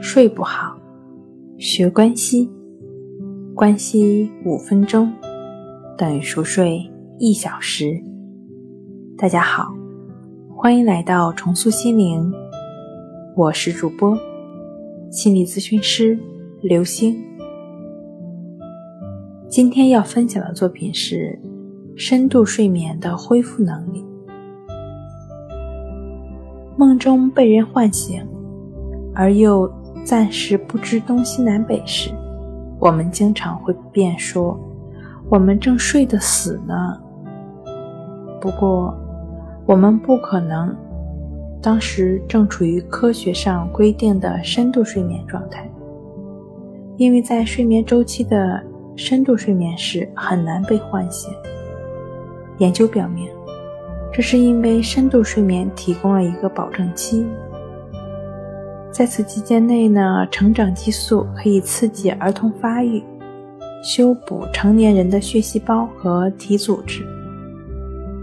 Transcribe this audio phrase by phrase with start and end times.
[0.00, 0.78] 睡不好，
[1.58, 2.48] 学关西，
[3.54, 5.12] 关西五分钟
[5.96, 6.80] 等于熟睡
[7.18, 8.00] 一小时。
[9.16, 9.74] 大家好，
[10.54, 12.32] 欢迎来到重塑心灵，
[13.36, 14.16] 我是主播
[15.10, 16.16] 心理咨询师
[16.62, 17.20] 刘星。
[19.48, 21.36] 今天要分享的作品是
[21.96, 24.04] 深度睡眠的恢复能力。
[26.76, 28.24] 梦中被人唤醒，
[29.12, 29.68] 而又
[30.08, 32.10] 暂时不知东西南北时，
[32.78, 34.58] 我们经常会便说
[35.28, 36.98] ：“我们正睡得死呢。”
[38.40, 38.96] 不过，
[39.66, 40.74] 我们不可能
[41.60, 45.70] 当时正处于科学上规定的深度睡眠状态，
[46.96, 48.58] 因为在睡眠周期的
[48.96, 51.30] 深度睡眠时很难被唤醒。
[52.56, 53.28] 研究表明。
[54.10, 57.26] 这是因为深度睡眠提供了一个保证期，
[58.98, 63.00] 在此期间内呢，成长激素可以刺激儿童发育，
[63.80, 67.06] 修补成年人的血细胞和体组织。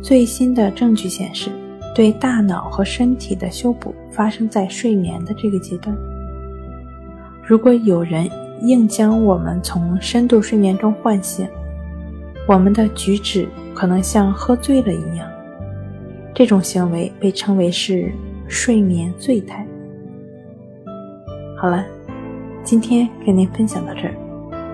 [0.00, 1.50] 最新的证据显示，
[1.92, 5.92] 对大脑和身体的修补发生在睡眠的这个阶段。
[7.44, 8.30] 如果有人
[8.62, 11.48] 硬将我们从深度睡眠中唤醒，
[12.46, 15.28] 我们的举止可能像喝醉了一样。
[16.32, 18.12] 这种行为被称为是
[18.46, 19.66] 睡眠醉态。
[21.60, 21.84] 好了，
[22.64, 24.14] 今天跟您分享到这儿，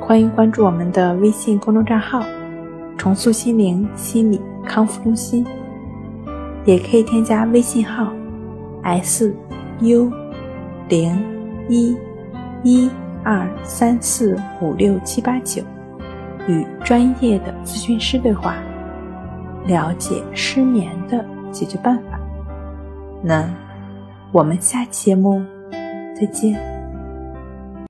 [0.00, 2.22] 欢迎关注我们的微信公众账号
[2.96, 5.44] “重塑心灵心理康复中心”，
[6.64, 8.12] 也可以添加微信号
[8.84, 9.34] “s
[9.80, 10.12] u
[10.88, 11.20] 零
[11.68, 11.96] 一
[12.62, 12.88] 一
[13.24, 15.64] 二三四五六七八九”，
[16.46, 18.54] 与专业的咨询师对话，
[19.66, 21.24] 了解失眠的。
[21.52, 22.20] 解决办法，
[23.22, 23.48] 那
[24.30, 25.42] 我们下期节目
[26.14, 26.75] 再见。